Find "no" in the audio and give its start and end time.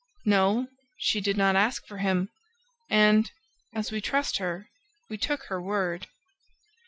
0.25-0.65